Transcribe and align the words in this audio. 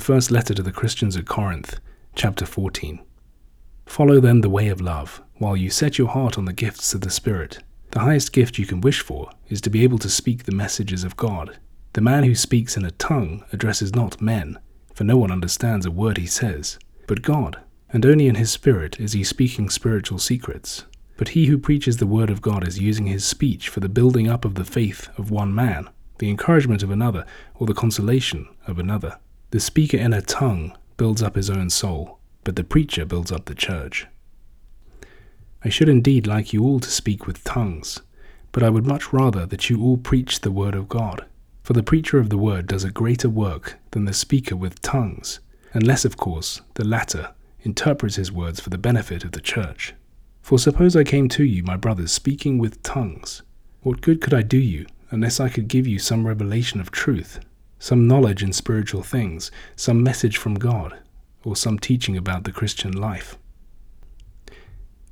The 0.00 0.06
first 0.06 0.30
letter 0.30 0.54
to 0.54 0.62
the 0.62 0.72
Christians 0.72 1.14
at 1.14 1.26
Corinth, 1.26 1.78
chapter 2.14 2.46
14. 2.46 3.00
Follow 3.84 4.18
then 4.18 4.40
the 4.40 4.48
way 4.48 4.68
of 4.68 4.80
love, 4.80 5.20
while 5.34 5.54
you 5.54 5.68
set 5.68 5.98
your 5.98 6.08
heart 6.08 6.38
on 6.38 6.46
the 6.46 6.54
gifts 6.54 6.94
of 6.94 7.02
the 7.02 7.10
Spirit. 7.10 7.58
The 7.90 8.00
highest 8.00 8.32
gift 8.32 8.58
you 8.58 8.64
can 8.64 8.80
wish 8.80 9.02
for 9.02 9.30
is 9.50 9.60
to 9.60 9.68
be 9.68 9.84
able 9.84 9.98
to 9.98 10.08
speak 10.08 10.44
the 10.44 10.52
messages 10.52 11.04
of 11.04 11.18
God. 11.18 11.58
The 11.92 12.00
man 12.00 12.24
who 12.24 12.34
speaks 12.34 12.78
in 12.78 12.86
a 12.86 12.92
tongue 12.92 13.44
addresses 13.52 13.94
not 13.94 14.22
men, 14.22 14.58
for 14.94 15.04
no 15.04 15.18
one 15.18 15.30
understands 15.30 15.84
a 15.84 15.90
word 15.90 16.16
he 16.16 16.26
says, 16.26 16.78
but 17.06 17.20
God, 17.20 17.60
and 17.90 18.06
only 18.06 18.26
in 18.26 18.36
his 18.36 18.50
spirit 18.50 18.98
is 18.98 19.12
he 19.12 19.22
speaking 19.22 19.68
spiritual 19.68 20.18
secrets. 20.18 20.86
But 21.18 21.36
he 21.36 21.44
who 21.44 21.58
preaches 21.58 21.98
the 21.98 22.06
word 22.06 22.30
of 22.30 22.40
God 22.40 22.66
is 22.66 22.80
using 22.80 23.04
his 23.04 23.26
speech 23.26 23.68
for 23.68 23.80
the 23.80 23.88
building 23.90 24.30
up 24.30 24.46
of 24.46 24.54
the 24.54 24.64
faith 24.64 25.10
of 25.18 25.30
one 25.30 25.54
man, 25.54 25.90
the 26.20 26.30
encouragement 26.30 26.82
of 26.82 26.90
another, 26.90 27.26
or 27.54 27.66
the 27.66 27.74
consolation 27.74 28.48
of 28.66 28.78
another. 28.78 29.18
The 29.50 29.58
speaker 29.60 29.96
in 29.96 30.12
a 30.12 30.22
tongue 30.22 30.76
builds 30.96 31.22
up 31.22 31.34
his 31.34 31.50
own 31.50 31.70
soul, 31.70 32.18
but 32.44 32.54
the 32.54 32.62
preacher 32.62 33.04
builds 33.04 33.32
up 33.32 33.46
the 33.46 33.54
church. 33.54 34.06
I 35.64 35.68
should 35.68 35.88
indeed 35.88 36.26
like 36.26 36.52
you 36.52 36.62
all 36.62 36.78
to 36.78 36.90
speak 36.90 37.26
with 37.26 37.42
tongues, 37.42 38.00
but 38.52 38.62
I 38.62 38.70
would 38.70 38.86
much 38.86 39.12
rather 39.12 39.46
that 39.46 39.68
you 39.68 39.82
all 39.82 39.96
preach 39.96 40.40
the 40.40 40.52
word 40.52 40.76
of 40.76 40.88
God. 40.88 41.24
For 41.64 41.72
the 41.72 41.82
preacher 41.82 42.18
of 42.18 42.30
the 42.30 42.38
word 42.38 42.68
does 42.68 42.84
a 42.84 42.92
greater 42.92 43.28
work 43.28 43.76
than 43.90 44.04
the 44.04 44.12
speaker 44.12 44.54
with 44.54 44.80
tongues, 44.82 45.40
unless, 45.72 46.04
of 46.04 46.16
course, 46.16 46.60
the 46.74 46.84
latter 46.84 47.34
interprets 47.62 48.16
his 48.16 48.30
words 48.30 48.60
for 48.60 48.70
the 48.70 48.78
benefit 48.78 49.24
of 49.24 49.32
the 49.32 49.40
church. 49.40 49.94
For 50.42 50.60
suppose 50.60 50.94
I 50.94 51.04
came 51.04 51.28
to 51.30 51.44
you, 51.44 51.64
my 51.64 51.76
brothers, 51.76 52.12
speaking 52.12 52.58
with 52.58 52.82
tongues, 52.84 53.42
what 53.82 54.00
good 54.00 54.20
could 54.20 54.34
I 54.34 54.42
do 54.42 54.58
you 54.58 54.86
unless 55.10 55.40
I 55.40 55.48
could 55.48 55.66
give 55.66 55.88
you 55.88 55.98
some 55.98 56.26
revelation 56.26 56.80
of 56.80 56.92
truth, 56.92 57.40
some 57.80 58.06
knowledge 58.06 58.44
in 58.44 58.52
spiritual 58.52 59.02
things, 59.02 59.50
some 59.74 60.04
message 60.04 60.36
from 60.36 60.54
God, 60.54 60.96
or 61.42 61.56
some 61.56 61.78
teaching 61.78 62.16
about 62.16 62.44
the 62.44 62.52
Christian 62.52 62.92
life? 62.92 63.36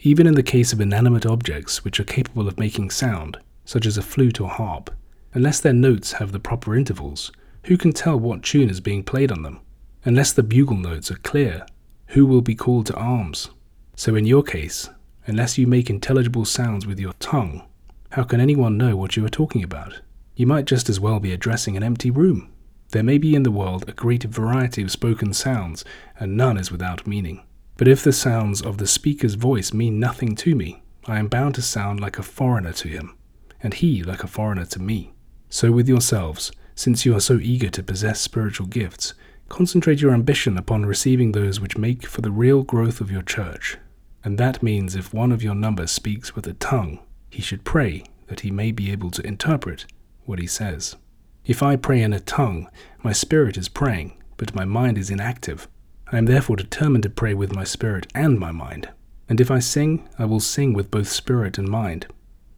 Even 0.00 0.26
in 0.26 0.34
the 0.34 0.42
case 0.42 0.72
of 0.72 0.80
inanimate 0.80 1.26
objects 1.26 1.84
which 1.84 2.00
are 2.00 2.04
capable 2.04 2.48
of 2.48 2.58
making 2.58 2.88
sound, 2.88 3.36
such 3.66 3.84
as 3.84 3.98
a 3.98 4.02
flute 4.02 4.40
or 4.40 4.48
harp, 4.48 4.90
unless 5.34 5.60
their 5.60 5.72
notes 5.72 6.12
have 6.12 6.32
the 6.32 6.40
proper 6.40 6.74
intervals, 6.74 7.30
who 7.64 7.76
can 7.76 7.92
tell 7.92 8.18
what 8.18 8.42
tune 8.42 8.70
is 8.70 8.80
being 8.80 9.02
played 9.02 9.30
on 9.30 9.42
them? 9.42 9.60
Unless 10.04 10.32
the 10.32 10.42
bugle 10.42 10.76
notes 10.76 11.10
are 11.10 11.16
clear, 11.16 11.66
who 12.08 12.26
will 12.26 12.42
be 12.42 12.54
called 12.54 12.86
to 12.86 12.94
arms? 12.94 13.50
So 13.96 14.14
in 14.14 14.26
your 14.26 14.42
case, 14.42 14.88
unless 15.26 15.58
you 15.58 15.66
make 15.66 15.90
intelligible 15.90 16.44
sounds 16.44 16.86
with 16.86 16.98
your 16.98 17.14
tongue, 17.14 17.62
how 18.10 18.24
can 18.24 18.40
anyone 18.40 18.76
know 18.76 18.96
what 18.96 19.16
you 19.16 19.24
are 19.24 19.30
talking 19.30 19.62
about? 19.62 20.00
You 20.34 20.46
might 20.46 20.64
just 20.64 20.90
as 20.90 21.00
well 21.00 21.20
be 21.20 21.32
addressing 21.32 21.76
an 21.76 21.82
empty 21.82 22.10
room. 22.10 22.51
There 22.92 23.02
may 23.02 23.16
be 23.16 23.34
in 23.34 23.42
the 23.42 23.50
world 23.50 23.88
a 23.88 23.92
great 23.92 24.24
variety 24.24 24.82
of 24.82 24.90
spoken 24.90 25.32
sounds, 25.32 25.82
and 26.20 26.36
none 26.36 26.58
is 26.58 26.70
without 26.70 27.06
meaning. 27.06 27.42
But 27.78 27.88
if 27.88 28.04
the 28.04 28.12
sounds 28.12 28.60
of 28.60 28.76
the 28.76 28.86
speaker's 28.86 29.34
voice 29.34 29.72
mean 29.72 29.98
nothing 29.98 30.36
to 30.36 30.54
me, 30.54 30.82
I 31.06 31.18
am 31.18 31.28
bound 31.28 31.54
to 31.54 31.62
sound 31.62 32.00
like 32.00 32.18
a 32.18 32.22
foreigner 32.22 32.72
to 32.74 32.88
him, 32.88 33.16
and 33.62 33.72
he 33.72 34.02
like 34.02 34.22
a 34.22 34.26
foreigner 34.28 34.66
to 34.66 34.78
me. 34.78 35.14
So 35.48 35.72
with 35.72 35.88
yourselves, 35.88 36.52
since 36.74 37.06
you 37.06 37.16
are 37.16 37.20
so 37.20 37.38
eager 37.40 37.70
to 37.70 37.82
possess 37.82 38.20
spiritual 38.20 38.66
gifts, 38.66 39.14
concentrate 39.48 40.02
your 40.02 40.12
ambition 40.12 40.58
upon 40.58 40.84
receiving 40.84 41.32
those 41.32 41.60
which 41.60 41.78
make 41.78 42.06
for 42.06 42.20
the 42.20 42.30
real 42.30 42.62
growth 42.62 43.00
of 43.00 43.10
your 43.10 43.22
church. 43.22 43.78
And 44.22 44.36
that 44.36 44.62
means 44.62 44.94
if 44.94 45.14
one 45.14 45.32
of 45.32 45.42
your 45.42 45.54
number 45.54 45.86
speaks 45.86 46.36
with 46.36 46.46
a 46.46 46.52
tongue, 46.52 46.98
he 47.30 47.40
should 47.40 47.64
pray 47.64 48.04
that 48.26 48.40
he 48.40 48.50
may 48.50 48.70
be 48.70 48.92
able 48.92 49.10
to 49.12 49.26
interpret 49.26 49.86
what 50.24 50.38
he 50.38 50.46
says. 50.46 50.96
If 51.44 51.62
I 51.62 51.76
pray 51.76 52.02
in 52.02 52.12
a 52.12 52.20
tongue, 52.20 52.68
my 53.02 53.12
spirit 53.12 53.56
is 53.56 53.68
praying, 53.68 54.16
but 54.36 54.54
my 54.54 54.64
mind 54.64 54.96
is 54.96 55.10
inactive. 55.10 55.66
I 56.12 56.18
am 56.18 56.26
therefore 56.26 56.56
determined 56.56 57.02
to 57.02 57.10
pray 57.10 57.34
with 57.34 57.54
my 57.54 57.64
spirit 57.64 58.06
and 58.14 58.38
my 58.38 58.52
mind. 58.52 58.90
And 59.28 59.40
if 59.40 59.50
I 59.50 59.58
sing, 59.58 60.08
I 60.18 60.24
will 60.24 60.40
sing 60.40 60.72
with 60.72 60.90
both 60.90 61.08
spirit 61.08 61.58
and 61.58 61.68
mind. 61.68 62.06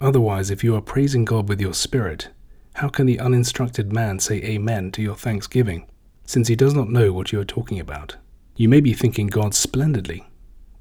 Otherwise, 0.00 0.50
if 0.50 0.64
you 0.64 0.74
are 0.76 0.80
praising 0.80 1.26
God 1.26 1.48
with 1.48 1.60
your 1.60 1.74
spirit, 1.74 2.28
how 2.74 2.88
can 2.88 3.04
the 3.04 3.20
uninstructed 3.20 3.92
man 3.92 4.18
say 4.18 4.36
Amen 4.36 4.90
to 4.92 5.02
your 5.02 5.16
thanksgiving, 5.16 5.86
since 6.24 6.48
he 6.48 6.56
does 6.56 6.72
not 6.72 6.88
know 6.88 7.12
what 7.12 7.32
you 7.32 7.40
are 7.40 7.44
talking 7.44 7.80
about? 7.80 8.16
You 8.56 8.68
may 8.68 8.80
be 8.80 8.94
thinking 8.94 9.26
God 9.26 9.52
splendidly, 9.52 10.24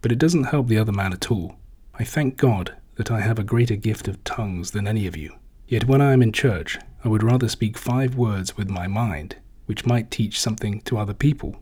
but 0.02 0.12
it 0.12 0.19
doesn't 0.19 0.46
help 0.46 0.68
the 0.68 0.78
other 0.78 0.94
man 0.94 1.12
at 1.12 1.29
all. 1.29 1.56
I 1.96 2.06
thank 2.06 2.38
God 2.38 2.75
that 2.96 3.12
I 3.12 3.19
have 3.19 3.40
a 3.40 3.44
greater 3.44 3.75
gift 3.75 4.07
of 4.07 4.23
tongues 4.23 4.72
than 4.72 4.88
any 4.88 5.06
of 5.07 5.18
you. 5.18 5.35
Yet 5.68 5.85
when 5.85 6.02
I 6.02 6.13
am 6.13 6.22
in 6.22 6.31
church, 6.31 6.78
I 7.03 7.07
would 7.07 7.23
rather 7.23 7.47
speak 7.47 7.77
five 7.77 8.15
words 8.15 8.57
with 8.57 8.69
my 8.69 8.87
mind, 8.87 9.37
which 9.65 9.85
might 9.85 10.11
teach 10.11 10.39
something 10.39 10.81
to 10.81 10.97
other 10.97 11.13
people, 11.13 11.61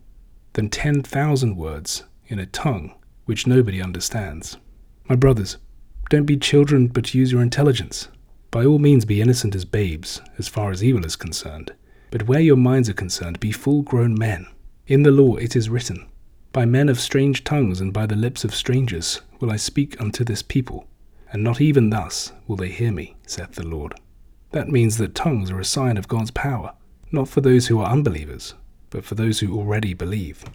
than 0.53 0.69
10,000 0.69 1.55
words 1.55 2.03
in 2.27 2.39
a 2.39 2.45
tongue 2.45 2.95
which 3.25 3.45
nobody 3.45 3.81
understands. 3.81 4.57
My 5.07 5.15
brothers, 5.15 5.57
don't 6.09 6.25
be 6.25 6.37
children, 6.37 6.87
but 6.87 7.13
use 7.13 7.31
your 7.31 7.41
intelligence. 7.41 8.07
By 8.49 8.65
all 8.65 8.79
means, 8.79 9.05
be 9.05 9.21
innocent 9.21 9.53
as 9.53 9.65
babes, 9.65 10.21
as 10.37 10.47
far 10.47 10.71
as 10.71 10.83
evil 10.83 11.05
is 11.05 11.15
concerned. 11.15 11.73
But 12.09 12.27
where 12.27 12.39
your 12.39 12.55
minds 12.55 12.89
are 12.89 12.93
concerned, 12.93 13.39
be 13.39 13.51
full 13.51 13.81
grown 13.81 14.17
men. 14.17 14.47
In 14.87 15.03
the 15.03 15.11
law 15.11 15.35
it 15.35 15.55
is 15.55 15.69
written, 15.69 16.07
By 16.53 16.65
men 16.65 16.87
of 16.87 16.99
strange 16.99 17.43
tongues 17.43 17.81
and 17.81 17.91
by 17.91 18.05
the 18.05 18.15
lips 18.15 18.45
of 18.45 18.55
strangers 18.55 19.21
will 19.39 19.51
I 19.51 19.57
speak 19.57 19.99
unto 20.01 20.23
this 20.23 20.41
people, 20.41 20.87
and 21.31 21.43
not 21.43 21.59
even 21.59 21.89
thus 21.89 22.31
will 22.47 22.55
they 22.55 22.69
hear 22.69 22.93
me, 22.93 23.17
saith 23.27 23.51
the 23.51 23.67
Lord. 23.67 23.93
That 24.51 24.69
means 24.69 24.97
that 24.97 25.13
tongues 25.13 25.51
are 25.51 25.59
a 25.59 25.65
sign 25.65 25.97
of 25.97 26.07
God's 26.07 26.31
power, 26.31 26.73
not 27.11 27.27
for 27.27 27.41
those 27.41 27.67
who 27.67 27.79
are 27.79 27.91
unbelievers, 27.91 28.53
but 28.89 29.03
for 29.03 29.15
those 29.15 29.39
who 29.39 29.57
already 29.57 29.93
believe. 29.93 30.45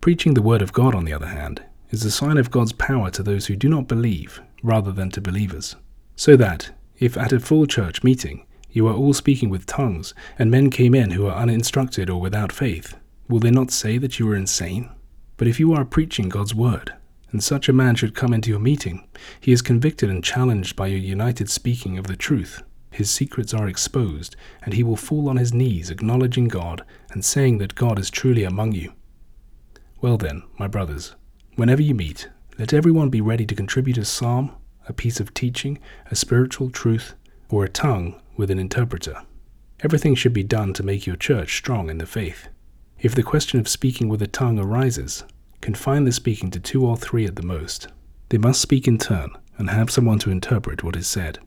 Preaching 0.00 0.34
the 0.34 0.42
Word 0.42 0.62
of 0.62 0.72
God, 0.72 0.94
on 0.94 1.04
the 1.04 1.12
other 1.12 1.26
hand, 1.26 1.62
is 1.90 2.04
a 2.04 2.10
sign 2.10 2.38
of 2.38 2.50
God's 2.50 2.72
power 2.72 3.10
to 3.10 3.22
those 3.22 3.46
who 3.46 3.56
do 3.56 3.68
not 3.68 3.88
believe, 3.88 4.40
rather 4.62 4.90
than 4.90 5.10
to 5.10 5.20
believers. 5.20 5.76
So 6.16 6.34
that, 6.36 6.70
if 6.98 7.16
at 7.16 7.32
a 7.32 7.40
full 7.40 7.66
church 7.66 8.02
meeting 8.02 8.46
you 8.70 8.88
are 8.88 8.94
all 8.94 9.12
speaking 9.12 9.50
with 9.50 9.66
tongues, 9.66 10.14
and 10.38 10.50
men 10.50 10.70
came 10.70 10.94
in 10.94 11.10
who 11.10 11.26
are 11.26 11.36
uninstructed 11.36 12.08
or 12.08 12.20
without 12.20 12.52
faith, 12.52 12.96
will 13.28 13.40
they 13.40 13.50
not 13.50 13.70
say 13.70 13.98
that 13.98 14.18
you 14.18 14.28
are 14.30 14.36
insane? 14.36 14.88
But 15.36 15.46
if 15.46 15.60
you 15.60 15.74
are 15.74 15.84
preaching 15.84 16.30
God's 16.30 16.54
Word, 16.54 16.94
and 17.30 17.44
such 17.44 17.68
a 17.68 17.74
man 17.74 17.96
should 17.96 18.14
come 18.14 18.32
into 18.32 18.48
your 18.48 18.60
meeting, 18.60 19.06
he 19.40 19.52
is 19.52 19.60
convicted 19.60 20.08
and 20.08 20.24
challenged 20.24 20.74
by 20.74 20.86
your 20.86 20.98
united 20.98 21.50
speaking 21.50 21.98
of 21.98 22.06
the 22.06 22.16
truth 22.16 22.62
his 22.92 23.10
secrets 23.10 23.52
are 23.52 23.68
exposed, 23.68 24.36
and 24.62 24.74
he 24.74 24.82
will 24.82 24.96
fall 24.96 25.28
on 25.28 25.38
his 25.38 25.52
knees, 25.52 25.90
acknowledging 25.90 26.48
God 26.48 26.84
and 27.10 27.24
saying 27.24 27.58
that 27.58 27.74
God 27.74 27.98
is 27.98 28.10
truly 28.10 28.44
among 28.44 28.72
you. 28.72 28.92
Well 30.00 30.18
then, 30.18 30.42
my 30.58 30.66
brothers, 30.66 31.14
whenever 31.56 31.82
you 31.82 31.94
meet, 31.94 32.28
let 32.58 32.72
everyone 32.72 33.08
be 33.08 33.20
ready 33.20 33.46
to 33.46 33.54
contribute 33.54 33.98
a 33.98 34.04
psalm, 34.04 34.52
a 34.88 34.92
piece 34.92 35.20
of 35.20 35.32
teaching, 35.32 35.78
a 36.10 36.16
spiritual 36.16 36.70
truth, 36.70 37.14
or 37.48 37.64
a 37.64 37.68
tongue 37.68 38.20
with 38.36 38.50
an 38.50 38.58
interpreter. 38.58 39.22
Everything 39.80 40.14
should 40.14 40.32
be 40.32 40.42
done 40.42 40.72
to 40.74 40.82
make 40.82 41.06
your 41.06 41.16
church 41.16 41.56
strong 41.56 41.88
in 41.88 41.98
the 41.98 42.06
faith. 42.06 42.48
If 43.00 43.14
the 43.14 43.22
question 43.22 43.58
of 43.58 43.68
speaking 43.68 44.08
with 44.08 44.22
a 44.22 44.26
tongue 44.26 44.58
arises, 44.58 45.24
confine 45.60 46.04
the 46.04 46.12
speaking 46.12 46.50
to 46.50 46.60
two 46.60 46.86
or 46.86 46.96
three 46.96 47.24
at 47.24 47.36
the 47.36 47.42
most. 47.42 47.88
They 48.28 48.38
must 48.38 48.60
speak 48.60 48.86
in 48.86 48.98
turn 48.98 49.30
and 49.58 49.70
have 49.70 49.90
someone 49.90 50.18
to 50.20 50.30
interpret 50.30 50.82
what 50.84 50.96
is 50.96 51.06
said. 51.06 51.38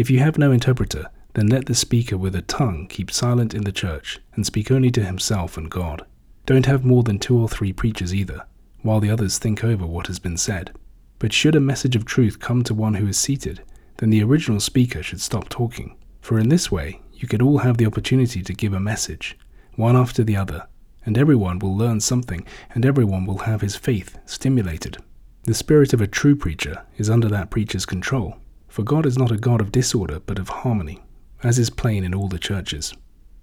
If 0.00 0.08
you 0.08 0.20
have 0.20 0.38
no 0.38 0.50
interpreter, 0.50 1.10
then 1.34 1.48
let 1.48 1.66
the 1.66 1.74
speaker 1.74 2.16
with 2.16 2.34
a 2.34 2.40
tongue 2.40 2.86
keep 2.88 3.10
silent 3.10 3.52
in 3.52 3.64
the 3.64 3.70
church 3.70 4.18
and 4.32 4.46
speak 4.46 4.70
only 4.70 4.90
to 4.92 5.04
himself 5.04 5.58
and 5.58 5.70
God. 5.70 6.06
Don't 6.46 6.64
have 6.64 6.86
more 6.86 7.02
than 7.02 7.18
two 7.18 7.38
or 7.38 7.50
three 7.50 7.74
preachers 7.74 8.14
either, 8.14 8.46
while 8.80 8.98
the 8.98 9.10
others 9.10 9.36
think 9.36 9.62
over 9.62 9.84
what 9.84 10.06
has 10.06 10.18
been 10.18 10.38
said. 10.38 10.72
But 11.18 11.34
should 11.34 11.54
a 11.54 11.60
message 11.60 11.96
of 11.96 12.06
truth 12.06 12.40
come 12.40 12.64
to 12.64 12.72
one 12.72 12.94
who 12.94 13.08
is 13.08 13.18
seated, 13.18 13.60
then 13.98 14.08
the 14.08 14.22
original 14.22 14.58
speaker 14.58 15.02
should 15.02 15.20
stop 15.20 15.50
talking. 15.50 15.98
For 16.22 16.38
in 16.38 16.48
this 16.48 16.72
way, 16.72 17.02
you 17.12 17.28
could 17.28 17.42
all 17.42 17.58
have 17.58 17.76
the 17.76 17.84
opportunity 17.84 18.42
to 18.42 18.54
give 18.54 18.72
a 18.72 18.80
message, 18.80 19.38
one 19.74 19.98
after 19.98 20.24
the 20.24 20.34
other, 20.34 20.66
and 21.04 21.18
everyone 21.18 21.58
will 21.58 21.76
learn 21.76 22.00
something, 22.00 22.46
and 22.74 22.86
everyone 22.86 23.26
will 23.26 23.40
have 23.40 23.60
his 23.60 23.76
faith 23.76 24.16
stimulated. 24.24 24.96
The 25.42 25.52
spirit 25.52 25.92
of 25.92 26.00
a 26.00 26.06
true 26.06 26.36
preacher 26.36 26.86
is 26.96 27.10
under 27.10 27.28
that 27.28 27.50
preacher's 27.50 27.84
control. 27.84 28.38
For 28.70 28.84
God 28.84 29.04
is 29.04 29.18
not 29.18 29.32
a 29.32 29.36
God 29.36 29.60
of 29.60 29.72
disorder, 29.72 30.20
but 30.20 30.38
of 30.38 30.48
harmony, 30.48 31.02
as 31.42 31.58
is 31.58 31.70
plain 31.70 32.04
in 32.04 32.14
all 32.14 32.28
the 32.28 32.38
churches. 32.38 32.94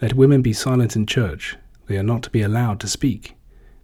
Let 0.01 0.13
women 0.13 0.41
be 0.41 0.53
silent 0.53 0.95
in 0.95 1.06
church, 1.06 1.57
they 1.88 1.97
are 1.97 2.03
not 2.03 2.24
to 2.24 2.29
be 2.29 2.41
allowed 2.41 2.79
to 2.79 2.88
speak. 2.88 3.35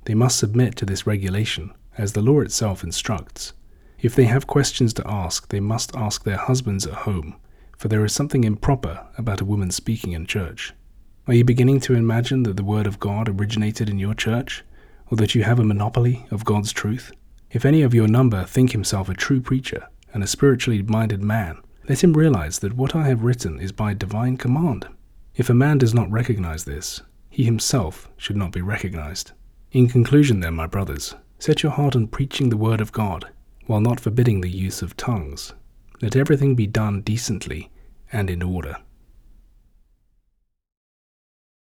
They 0.06 0.16
must 0.16 0.40
submit 0.40 0.78
to 0.78 0.86
this 0.86 1.06
regulation, 1.06 1.74
as 1.98 2.14
the 2.14 2.22
law 2.22 2.40
itself 2.40 2.82
instructs. 2.82 3.52
If 4.00 4.16
they 4.16 4.24
have 4.26 4.48
questions 4.48 4.94
to 4.94 5.08
ask, 5.08 5.50
they 5.50 5.60
must 5.60 5.96
ask 5.98 6.24
their 6.24 6.38
husbands 6.38 6.88
at 6.88 6.94
home, 6.94 7.36
for 7.78 7.90
there 7.90 8.06
is 8.06 8.14
something 8.14 8.46
improper 8.46 9.06
about 9.18 9.42
a 9.42 9.46
woman 9.46 9.70
speaking 9.70 10.14
in 10.14 10.26
church. 10.26 10.74
Are 11.28 11.34
you 11.34 11.44
beginning 11.44 11.82
to 11.82 11.94
imagine 11.94 12.44
that 12.44 12.56
the 12.56 12.64
Word 12.64 12.88
of 12.88 13.02
God 13.02 13.28
originated 13.28 13.90
in 13.90 14.00
your 14.00 14.14
church, 14.14 14.64
or 15.12 15.18
that 15.18 15.36
you 15.36 15.44
have 15.44 15.60
a 15.60 15.66
monopoly 15.66 16.26
of 16.32 16.46
God's 16.46 16.72
truth? 16.72 17.12
If 17.52 17.66
any 17.66 17.82
of 17.82 17.94
your 17.94 18.08
number 18.08 18.46
think 18.46 18.72
himself 18.72 19.10
a 19.10 19.14
true 19.14 19.42
preacher, 19.42 19.88
and 20.14 20.24
a 20.24 20.28
spiritually 20.28 20.82
minded 20.82 21.22
man, 21.22 21.58
let 21.90 22.04
him 22.04 22.14
realize 22.14 22.60
that 22.60 22.78
what 22.78 22.96
I 22.96 23.08
have 23.08 23.24
written 23.24 23.60
is 23.60 23.72
by 23.72 23.94
divine 23.94 24.38
command. 24.38 24.88
If 25.36 25.50
a 25.50 25.54
man 25.54 25.80
does 25.80 25.94
not 25.94 26.12
recognize 26.12 26.64
this, 26.64 27.02
he 27.30 27.44
himself 27.44 28.10
should 28.16 28.38
not 28.38 28.52
be 28.52 28.62
recognized. 28.62 29.32
In 29.72 29.90
conclusion, 29.90 30.40
then, 30.40 30.54
my 30.54 30.68
brothers, 30.68 31.16
set 31.40 31.64
your 31.64 31.72
heart 31.72 31.96
on 31.96 32.08
preaching 32.08 32.50
the 32.50 32.58
word 32.58 32.80
of 32.80 32.92
God, 32.92 33.30
while 33.66 33.82
not 33.82 34.00
forbidding 34.00 34.42
the 34.42 34.50
use 34.50 34.82
of 34.82 34.96
tongues. 34.96 35.54
Let 36.02 36.16
everything 36.16 36.54
be 36.54 36.68
done 36.68 37.02
decently 37.02 37.72
and 38.12 38.30
in 38.30 38.44
order. 38.44 38.78